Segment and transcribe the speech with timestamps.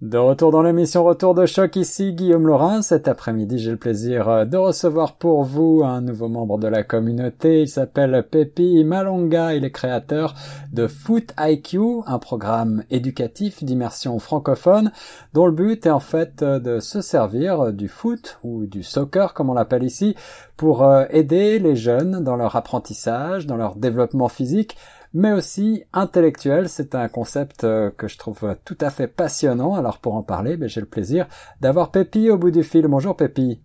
[0.00, 2.82] De retour dans l'émission Retour de choc ici, Guillaume Laurin.
[2.82, 6.84] Cet après-midi, j'ai le plaisir euh, de recevoir pour vous un nouveau membre de la
[6.84, 7.62] communauté.
[7.62, 9.56] Il s'appelle Pepi Malonga.
[9.56, 10.36] Il est créateur
[10.72, 14.92] de Foot IQ, un programme éducatif d'immersion francophone
[15.34, 19.34] dont le but est en fait euh, de se servir du foot ou du soccer
[19.34, 20.14] comme on l'appelle ici
[20.56, 24.76] pour euh, aider les jeunes dans leur apprentissage, dans leur développement physique
[25.14, 26.68] mais aussi intellectuel.
[26.68, 29.74] C'est un concept euh, que je trouve tout à fait passionnant.
[29.74, 31.26] Alors pour en parler, ben, j'ai le plaisir
[31.60, 32.86] d'avoir Pépi au bout du fil.
[32.86, 33.60] Bonjour Pépi.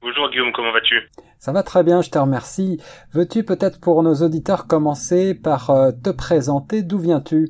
[0.00, 0.96] Bonjour Guillaume, comment vas-tu?
[1.38, 2.80] Ça va très bien, je te remercie.
[3.12, 6.82] Veux-tu peut-être pour nos auditeurs commencer par euh, te présenter?
[6.82, 7.48] D'où viens-tu?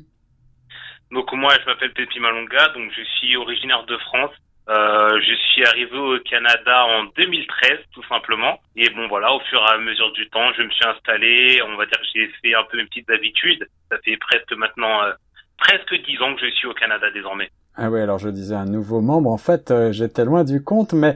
[1.11, 4.31] Donc moi je m'appelle Pépi Malonga, donc je suis originaire de France.
[4.67, 8.59] Euh, je suis arrivé au Canada en 2013, tout simplement.
[8.75, 11.61] Et bon, voilà, au fur et à mesure du temps, je me suis installé.
[11.67, 13.67] On va dire que j'ai fait un peu mes petites habitudes.
[13.91, 15.11] Ça fait presque maintenant, euh,
[15.57, 17.49] presque dix ans que je suis au Canada désormais.
[17.77, 19.29] Ah oui, alors je disais un nouveau membre.
[19.29, 21.15] En fait, euh, j'étais loin du compte, mais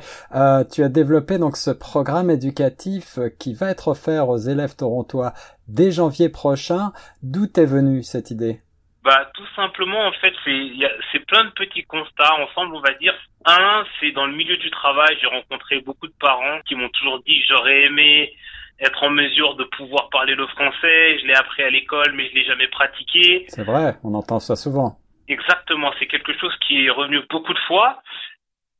[0.71, 5.33] tu as développé donc ce programme éducatif qui va être offert aux élèves torontois
[5.67, 6.91] dès janvier prochain.
[7.23, 8.61] D'où est venue cette idée?
[9.03, 10.33] Bah, tout simplement, en fait,
[11.11, 13.13] c'est plein de petits constats ensemble, on va dire.
[13.45, 17.21] Un, c'est dans le milieu du travail, j'ai rencontré beaucoup de parents qui m'ont toujours
[17.23, 18.33] dit j'aurais aimé
[18.81, 21.19] être en mesure de pouvoir parler le français.
[21.19, 23.45] Je l'ai appris à l'école, mais je l'ai jamais pratiqué.
[23.47, 24.97] C'est vrai, on entend ça souvent.
[25.29, 28.01] Exactement, c'est quelque chose qui est revenu beaucoup de fois.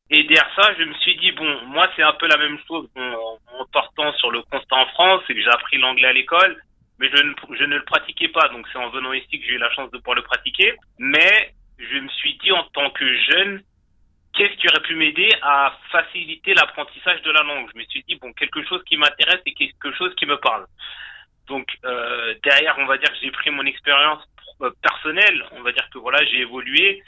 [0.09, 2.89] Et derrière ça, je me suis dit bon, moi c'est un peu la même chose
[2.97, 6.57] en partant sur le constat en France, c'est que j'ai appris l'anglais à l'école
[6.99, 8.47] mais je ne, je ne le pratiquais pas.
[8.49, 10.73] Donc c'est en venant ici que j'ai eu la chance de pouvoir le pratiquer.
[10.97, 13.63] Mais je me suis dit en tant que jeune,
[14.33, 17.69] qu'est-ce qui aurait pu m'aider à faciliter l'apprentissage de la langue?
[17.73, 20.65] Je me suis dit, bon, quelque chose qui m'intéresse et quelque chose qui me parle.
[21.47, 24.23] Donc euh, derrière, on va dire que j'ai pris mon expérience
[24.61, 27.01] euh, personnelle, on va dire que voilà, j'ai évolué.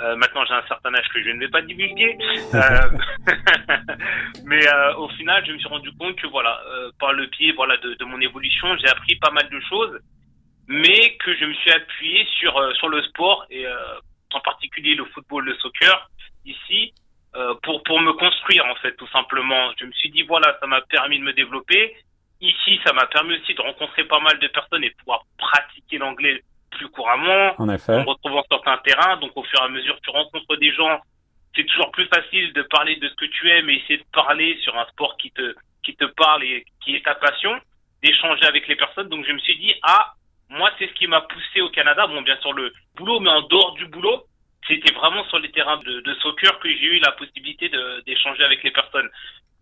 [0.00, 2.16] Euh, maintenant, j'ai un certain âge que je ne vais pas divulguer.
[2.54, 2.90] Euh,
[4.44, 6.60] mais euh, au final, je me suis rendu compte que voilà,
[6.98, 9.98] par le pied voilà de, de mon évolution, j'ai appris pas mal de choses,
[10.68, 13.64] mais que je me suis appuyé sur sur le sport et
[14.34, 16.10] en particulier le football, le soccer
[16.44, 16.92] ici
[17.62, 19.70] pour pour me construire en fait tout simplement.
[19.80, 21.96] Je me suis dit voilà, ça m'a permis de me développer.
[22.42, 25.96] Ici, ça m'a permis aussi de rencontrer pas mal de personnes et de pouvoir pratiquer
[25.98, 26.42] l'anglais
[26.82, 27.94] plus couramment, en, effet.
[27.94, 29.16] en retrouvant certains terrains.
[29.18, 31.00] Donc au fur et à mesure, tu rencontres des gens.
[31.54, 34.58] C'est toujours plus facile de parler de ce que tu aimes et essayer de parler
[34.62, 37.52] sur un sport qui te qui te parle et qui est ta passion,
[38.02, 39.08] d'échanger avec les personnes.
[39.08, 40.14] Donc je me suis dit ah
[40.48, 42.06] moi c'est ce qui m'a poussé au Canada.
[42.06, 44.24] Bon bien sûr le boulot, mais en dehors du boulot,
[44.66, 47.70] c'était vraiment sur les terrains de, de soccer que j'ai eu la possibilité
[48.06, 49.08] d'échanger avec les personnes.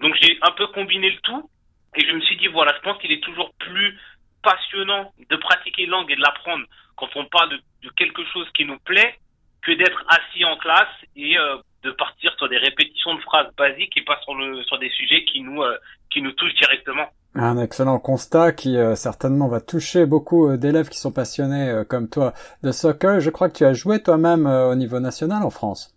[0.01, 1.51] Donc j'ai un peu combiné le tout
[1.97, 3.99] et je me suis dit voilà je pense qu'il est toujours plus
[4.43, 6.65] passionnant de pratiquer une langue et de l'apprendre
[6.97, 9.15] quand on parle de, quelque chose qui nous plaît
[9.63, 13.97] que d'être assis en classe et euh, de partir sur des répétitions de phrases basiques
[13.97, 15.77] et pas sur, le, sur des sujets qui nous, euh,
[16.11, 17.07] qui nous touchent directement.
[17.35, 22.33] Un excellent constat qui euh, certainement va toucher beaucoup d'élèves qui sont passionnés comme toi
[22.63, 23.21] de soccer.
[23.21, 25.95] Je crois que tu as joué toi-même au niveau national en France.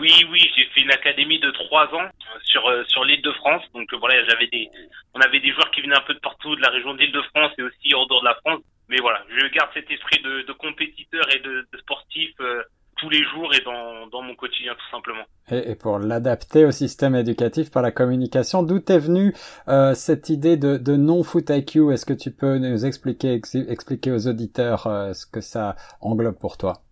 [0.00, 2.08] Oui, oui, j'ai fait une académie de trois ans
[2.44, 3.62] sur sur l'île de France.
[3.74, 4.68] Donc voilà, j'avais des,
[5.14, 7.22] on avait des joueurs qui venaient un peu de partout de la région d'île de
[7.34, 10.46] France et aussi hors dehors de la France mais voilà, je garde cet esprit de,
[10.46, 12.62] de compétiteur et de, de sportif euh,
[12.96, 15.24] tous les jours et dans, dans mon quotidien tout simplement.
[15.50, 19.34] Et, et pour l'adapter au système éducatif par la communication, d'où est venue
[19.68, 24.26] euh, cette idée de, de non-foot IQ Est-ce que tu peux nous expliquer, expliquer aux
[24.26, 26.82] auditeurs euh, ce que ça englobe pour toi?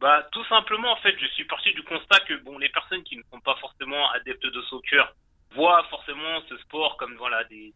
[0.00, 3.16] Bah, tout simplement, en fait, je suis parti du constat que bon, les personnes qui
[3.16, 5.12] ne sont pas forcément adeptes de soccer
[5.52, 7.74] voient forcément ce sport comme voilà des,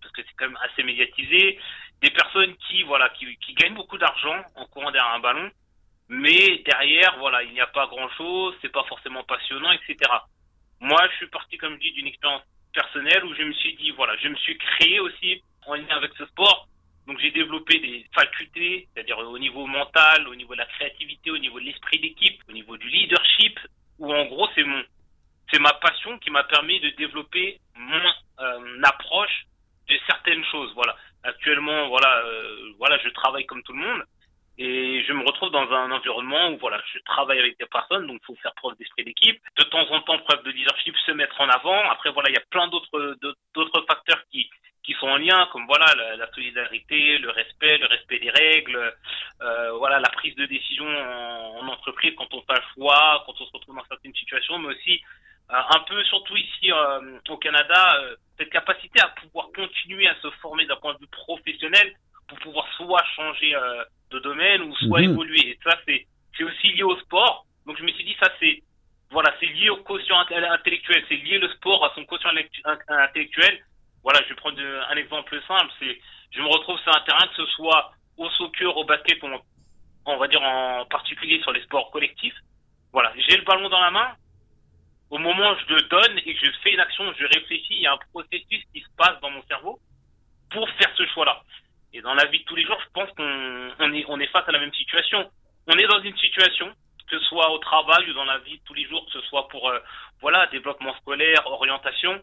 [0.00, 1.58] parce que c'est quand même assez médiatisé
[2.00, 5.50] des personnes qui voilà qui, gagnent beaucoup d'argent en courant derrière un ballon,
[6.08, 9.96] mais derrière voilà il n'y a pas grand chose, c'est pas forcément passionnant, etc.
[10.80, 13.90] Moi je suis parti comme je dis d'une expérience personnelle où je me suis dit
[13.92, 16.68] voilà je me suis créé aussi en lien avec ce sport,
[17.06, 21.38] donc j'ai développé des facultés, c'est-à-dire au niveau mental, au niveau de la créativité, au
[21.38, 23.58] niveau de l'esprit d'équipe, au niveau du leadership,
[23.98, 24.82] où en gros c'est mon
[25.52, 29.46] c'est ma passion qui m'a permis de développer mon euh, approche
[29.88, 30.72] de certaines choses.
[30.74, 34.02] Voilà actuellement, voilà, euh, voilà, je travaille comme tout le monde
[34.58, 38.20] et je me retrouve dans un environnement où voilà, je travaille avec des personnes, donc
[38.22, 39.40] il faut faire preuve d'esprit d'équipe.
[39.58, 41.78] De temps en temps, preuve de leadership, se mettre en avant.
[41.90, 43.16] Après, voilà, il y a plein d'autres
[43.54, 44.48] d'autres facteurs qui
[44.82, 45.86] qui sont en lien, comme voilà
[46.16, 48.94] la, solidarité, le respect, le respect des règles,
[49.42, 53.34] euh, voilà la prise de décision en, en, entreprise quand on fait un choix, quand
[53.40, 55.02] on se retrouve dans certaines situations, mais aussi
[55.52, 60.16] euh, un peu surtout ici euh, au Canada, euh, cette capacité à pouvoir continuer à
[60.20, 61.94] se former d'un point de vue professionnel
[62.26, 63.54] pour pouvoir soit changer
[64.16, 65.10] de domaine ou soit mhm.
[65.10, 65.50] évoluer.
[65.50, 67.46] Et ça, c'est c'est aussi lié au sport.
[67.66, 68.30] Donc je me suis dit ça
[69.84, 72.30] quotient intellectuel, c'est lier le sport à son quotient
[72.88, 73.64] intellectuel.
[74.02, 75.72] Voilà, je vais prendre un exemple simple.
[75.78, 75.98] C'est,
[76.32, 79.40] je me retrouve sur un terrain, que ce soit au soccer, au basket, on,
[80.06, 82.36] on va dire en particulier sur les sports collectifs.
[82.92, 84.14] Voilà, j'ai le ballon dans la main.
[85.10, 87.82] Au moment où je le donne et que je fais une action, je réfléchis, il
[87.82, 89.78] y a un processus qui se passe dans mon cerveau
[90.50, 91.42] pour faire ce choix-là.
[91.96, 94.58] Et dans la vie de tous les jours, je pense qu'on est, face à la
[94.58, 95.30] même situation.
[95.66, 96.70] On est dans une situation,
[97.08, 99.22] que ce soit au travail ou dans la vie de tous les jours, que ce
[99.28, 99.78] soit pour euh,
[100.20, 102.20] voilà développement scolaire, orientation,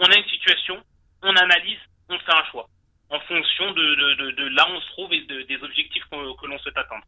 [0.00, 0.82] on a une situation,
[1.22, 1.78] on analyse,
[2.08, 2.66] on fait un choix
[3.10, 7.04] en fonction de, là où on se trouve et des objectifs que, l'on souhaite atteindre.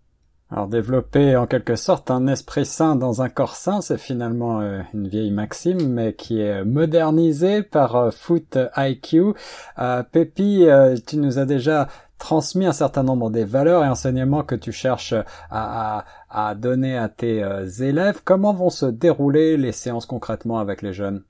[0.48, 4.80] Alors développer en quelque sorte un esprit sain dans un corps sain, c'est finalement euh,
[4.94, 9.34] une vieille maxime, mais qui est modernisée par euh, Foot IQ.
[9.78, 10.66] Euh, Pépi,
[11.08, 11.88] tu nous as déjà
[12.20, 16.96] transmis un certain nombre des valeurs et enseignements que tu cherches à, à, à donner
[16.96, 17.42] à tes
[17.82, 18.22] élèves.
[18.24, 21.24] Comment vont se dérouler les séances concrètement avec les jeunes?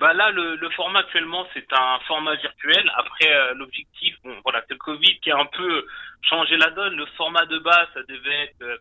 [0.00, 2.88] Bah là, le, le, format actuellement, c'est un format virtuel.
[2.96, 5.86] Après, euh, l'objectif, bon, voilà, c'est le Covid qui a un peu
[6.22, 6.94] changé la donne.
[6.94, 8.76] Le format de base, ça devait être, euh,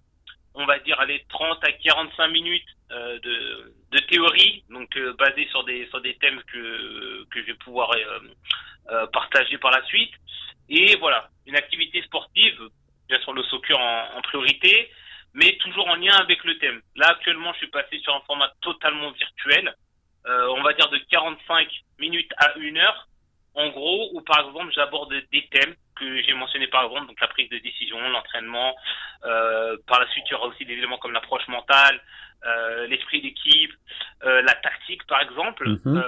[0.53, 5.85] on va dire, aller 30 à 45 minutes euh, de, théorie, donc basé sur des
[5.87, 7.91] sur des thèmes que que je vais pouvoir
[9.11, 10.13] partager par la suite.
[10.69, 12.69] Et voilà, une activité sportive,
[13.07, 14.91] bien sûr le soccer en, priorité,
[15.33, 16.81] mais toujours en lien avec le thème.
[16.95, 19.73] Là, actuellement, je suis passé sur un format totalement virtuel.
[20.25, 21.69] Euh, on va dire de 45
[21.99, 23.07] minutes à une heure,
[23.57, 27.27] en gros, où par exemple j'aborde des thèmes que j'ai mentionnés par exemple, donc la
[27.27, 28.75] prise de décision, l'entraînement.
[29.25, 31.99] Euh, par la suite, il y aura aussi des éléments comme l'approche mentale,
[32.45, 33.73] euh, l'esprit d'équipe,
[34.21, 35.67] la tactique par exemple.
[35.67, 36.03] Mhm.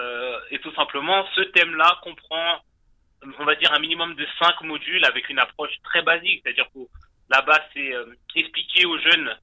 [0.51, 2.59] et tout simplement, ce thème-là comprend,
[3.39, 6.79] on va dire, un minimum de cinq modules avec une approche très basique, c'est-à-dire que
[7.29, 7.91] là-bas, c'est
[8.35, 9.35] expliquer aux jeunes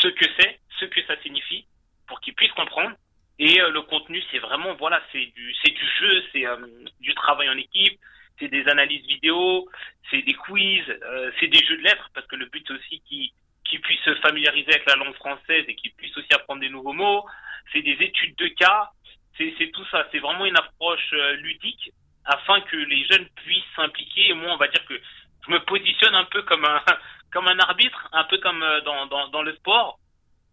[0.00, 1.66] ce que c'est, ce que ça signifie,
[2.06, 2.94] pour qu'ils puissent comprendre.
[3.38, 6.56] Et euh, le contenu, c'est vraiment, voilà, c'est du, du jeu, c'est euh,
[7.00, 7.98] du travail en équipe,
[8.38, 9.68] c'est des analyses vidéo,
[10.10, 13.30] c'est des quiz, euh, c'est des jeux de lettres, parce que le but aussi qu'ils
[13.64, 16.94] qu'ils puissent se familiariser avec la langue française et qu'ils puissent aussi apprendre des nouveaux
[16.94, 17.26] mots.
[17.70, 18.90] C'est des études de cas,
[19.36, 20.08] c'est, tout ça.
[20.10, 21.92] C'est vraiment une approche ludique
[22.24, 24.30] afin que les jeunes puissent s'impliquer.
[24.30, 24.98] Et moi, on va dire que
[25.46, 26.82] je me positionne un peu comme un,
[27.30, 29.98] comme un arbitre, un peu comme dans, dans le sport,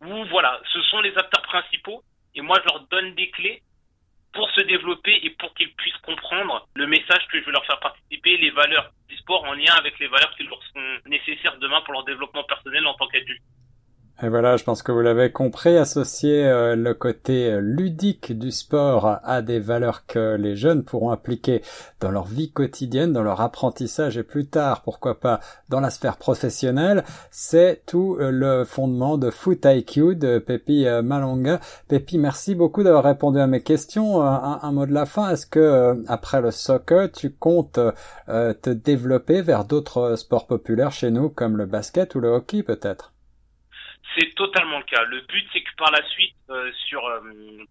[0.01, 2.03] où voilà, ce sont les acteurs principaux
[2.35, 3.61] et moi je leur donne des clés
[4.33, 7.79] pour se développer et pour qu'ils puissent comprendre le message que je veux leur faire
[7.79, 11.81] participer, les valeurs du sport en lien avec les valeurs qui leur sont nécessaires demain
[11.81, 13.41] pour leur développement personnel en tant qu'adulte.
[14.23, 18.49] Et voilà, je pense que vous l'avez compris, associer euh, le côté euh, ludique du
[18.49, 21.61] sport à des valeurs que les jeunes pourront appliquer
[21.99, 26.15] dans leur vie quotidienne, dans leur apprentissage et plus tard, pourquoi pas, dans la sphère
[26.15, 31.59] professionnelle, c'est tout euh, le fondement de Foot IQ de Pepi Malonga.
[31.89, 34.21] Pepi, merci beaucoup d'avoir répondu à mes questions.
[34.21, 37.79] Un, un mot de la fin, est-ce que après le soccer, tu comptes
[38.27, 43.14] te développer vers d'autres sports populaires chez nous comme le basket ou le hockey peut-être?
[44.17, 45.03] C'est totalement le cas.
[45.03, 47.21] Le but, c'est que par la suite, euh, sur euh,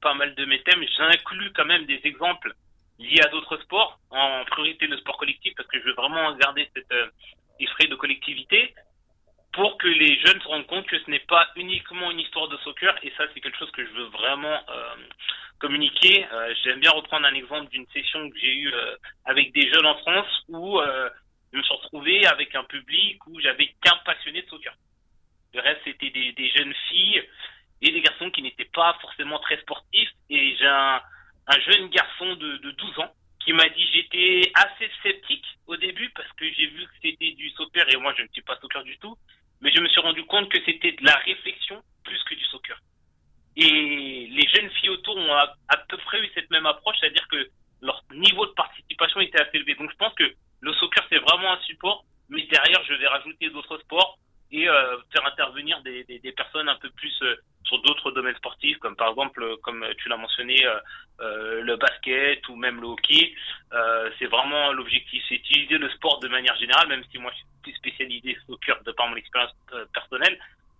[0.01, 2.53] pas mal de mes thèmes, j'inclus quand même des exemples
[2.99, 6.69] liés à d'autres sports, en priorité le sport collectif, parce que je veux vraiment garder
[6.75, 7.07] cet euh,
[7.61, 8.75] esprit de collectivité,
[9.53, 12.57] pour que les jeunes se rendent compte que ce n'est pas uniquement une histoire de
[12.59, 14.59] soccer, et ça, c'est quelque chose que je veux vraiment
[15.61, 16.27] communiquer.
[16.65, 18.75] J'aime bien reprendre un exemple d'une session que j'ai eue
[19.25, 20.81] avec des jeunes en France, où
[21.53, 24.75] je me suis retrouvé avec un public où j'avais qu'un passionné de soccer.
[25.55, 27.23] Le reste, c'était des, jeunes filles
[27.81, 30.11] et des garçons qui n'étaient pas forcément très sportifs.
[30.29, 31.01] Et j'ai un,
[31.47, 36.11] un, jeune garçon de, de 12 ans qui m'a dit j'étais assez sceptique au début
[36.11, 38.83] parce que j'ai vu que c'était du soccer et moi je ne suis pas soccer
[38.83, 39.17] du tout.
[39.61, 42.77] Mais je me suis rendu compte que c'était de la réflexion plus que du soccer.
[43.57, 47.49] Et les jeunes filles autour ont à peu près eu cette même approche, c'est-à-dire que
[47.81, 49.77] leur niveau de participation était assez élevé.
[49.77, 53.51] Donc je pense que le soccer c'est vraiment un support, mais derrière je vais rajouter
[53.51, 54.19] d'autres sports
[54.55, 57.35] et euh, faire intervenir des, des, personnes un peu plus euh,
[57.65, 60.57] sur d'autres domaines sportifs, comme par exemple, euh, comme tu l'as mentionné,
[61.19, 63.35] le basket ou même le hockey.
[64.19, 67.47] c'est vraiment l'objectif, c'est utiliser le sport de manière générale, même si moi je suis
[67.63, 69.55] plus spécialisé au cœur de par mon expérience
[69.93, 70.39] personnelle,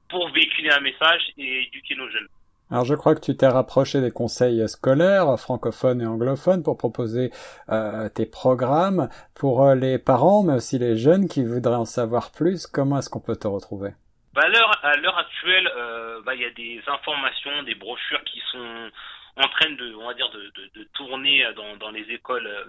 [0.09, 2.29] pour véhiculer un message et éduquer nos jeunes.
[2.71, 7.31] Alors je crois que tu t'es rapproché des conseils scolaires francophones et anglophones pour proposer
[7.69, 12.33] euh, tes programmes pour euh, les parents mais aussi les jeunes qui voudraient en savoir
[12.33, 12.67] plus.
[12.67, 13.91] Comment est-ce qu'on peut te retrouver?
[14.35, 14.43] Bah
[14.83, 18.91] à l'heure actuelle, euh, bah, il y a des informations, des brochures qui sont
[19.37, 22.65] en train de, on va dire, de, de, de tourner dans, dans les écoles euh,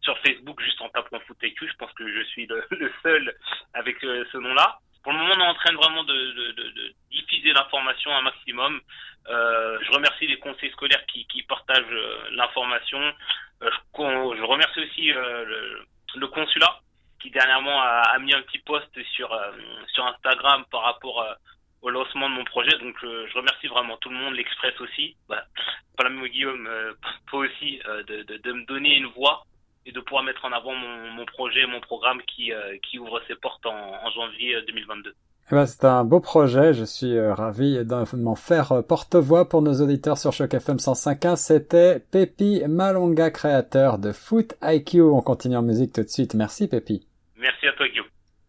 [0.00, 1.68] sur Facebook juste en tapant FootIQ.
[1.68, 2.66] Je pense que je suis le
[3.04, 3.32] seul
[3.74, 4.80] avec ce nom-là.
[5.04, 8.80] Pour le moment, on est en train vraiment de, de, de, diffuser l'information un maximum.
[9.28, 13.00] Euh, je remercie les conseils scolaires qui, partagent euh, l'information.
[13.62, 16.80] Euh, je, remercie aussi le, consulat
[17.20, 19.30] qui dernièrement a, mis un petit post sur
[20.06, 21.24] Instagram par rapport
[21.82, 22.76] au lancement de mon projet.
[22.78, 25.16] Donc je remercie vraiment tout le monde, l'Express aussi.
[25.28, 25.44] Bah,
[26.02, 26.68] la même Guillaume,
[27.28, 29.44] toi aussi, de me donner une voix
[29.86, 33.20] et de pouvoir mettre en avant mon, mon projet, mon programme qui, euh, qui ouvre
[33.28, 35.14] ses portes en, en janvier 2022.
[35.52, 39.46] Eh ben, c'est un beau projet, je suis euh, ravi de m'en faire euh, porte-voix
[39.46, 41.36] pour nos auditeurs sur Choc FM 105.1.
[41.36, 45.02] C'était Pépi Malonga, créateur de Foot IQ.
[45.02, 46.34] On continue en musique tout de suite.
[46.34, 47.06] Merci Pépi.